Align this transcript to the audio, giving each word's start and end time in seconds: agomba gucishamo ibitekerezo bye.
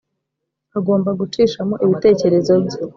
agomba 0.77 1.09
gucishamo 1.19 1.75
ibitekerezo 1.85 2.53
bye. 2.65 2.79